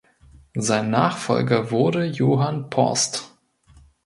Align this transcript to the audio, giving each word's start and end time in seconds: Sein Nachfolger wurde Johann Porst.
Sein 0.55 0.89
Nachfolger 0.89 1.69
wurde 1.69 2.05
Johann 2.05 2.71
Porst. 2.71 3.35